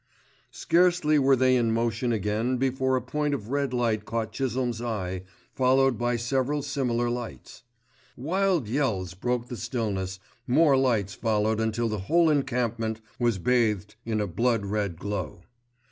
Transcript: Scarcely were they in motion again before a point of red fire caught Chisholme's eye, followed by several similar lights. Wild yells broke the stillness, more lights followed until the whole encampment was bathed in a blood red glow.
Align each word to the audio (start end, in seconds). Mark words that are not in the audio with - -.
Scarcely 0.49 1.19
were 1.19 1.35
they 1.35 1.55
in 1.55 1.71
motion 1.71 2.11
again 2.11 2.57
before 2.57 2.95
a 2.95 3.03
point 3.03 3.35
of 3.35 3.49
red 3.49 3.69
fire 3.69 3.97
caught 3.97 4.31
Chisholme's 4.31 4.81
eye, 4.81 5.21
followed 5.53 5.99
by 5.99 6.15
several 6.15 6.63
similar 6.63 7.07
lights. 7.07 7.61
Wild 8.17 8.67
yells 8.67 9.13
broke 9.13 9.45
the 9.47 9.57
stillness, 9.57 10.17
more 10.47 10.75
lights 10.75 11.13
followed 11.13 11.59
until 11.59 11.87
the 11.87 11.99
whole 12.09 12.31
encampment 12.31 12.99
was 13.19 13.37
bathed 13.37 13.93
in 14.03 14.19
a 14.19 14.25
blood 14.25 14.65
red 14.65 14.97
glow. 14.97 15.43